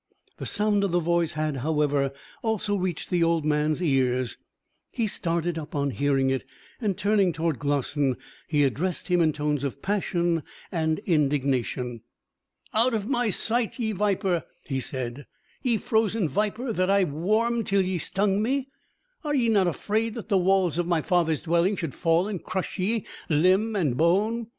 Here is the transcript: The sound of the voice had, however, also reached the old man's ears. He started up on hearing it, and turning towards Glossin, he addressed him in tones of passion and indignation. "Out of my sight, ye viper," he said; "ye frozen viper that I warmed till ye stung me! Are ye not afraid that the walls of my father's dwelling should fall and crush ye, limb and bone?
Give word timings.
The 0.37 0.47
sound 0.47 0.83
of 0.83 0.91
the 0.91 0.99
voice 0.99 1.33
had, 1.33 1.57
however, 1.57 2.11
also 2.41 2.75
reached 2.75 3.11
the 3.11 3.21
old 3.23 3.45
man's 3.45 3.83
ears. 3.83 4.35
He 4.89 5.05
started 5.05 5.59
up 5.59 5.75
on 5.75 5.91
hearing 5.91 6.31
it, 6.31 6.43
and 6.81 6.97
turning 6.97 7.31
towards 7.31 7.59
Glossin, 7.59 8.17
he 8.47 8.63
addressed 8.63 9.09
him 9.09 9.21
in 9.21 9.31
tones 9.31 9.63
of 9.63 9.79
passion 9.83 10.41
and 10.71 10.97
indignation. 11.05 12.01
"Out 12.73 12.95
of 12.95 13.05
my 13.07 13.29
sight, 13.29 13.77
ye 13.77 13.91
viper," 13.91 14.43
he 14.63 14.79
said; 14.79 15.27
"ye 15.61 15.77
frozen 15.77 16.27
viper 16.27 16.73
that 16.73 16.89
I 16.89 17.03
warmed 17.03 17.67
till 17.67 17.83
ye 17.83 17.99
stung 17.99 18.41
me! 18.41 18.69
Are 19.23 19.35
ye 19.35 19.49
not 19.49 19.67
afraid 19.67 20.15
that 20.15 20.29
the 20.29 20.37
walls 20.39 20.79
of 20.79 20.87
my 20.87 21.03
father's 21.03 21.41
dwelling 21.43 21.75
should 21.75 21.93
fall 21.93 22.27
and 22.27 22.43
crush 22.43 22.79
ye, 22.79 23.05
limb 23.29 23.75
and 23.75 23.95
bone? 23.95 24.47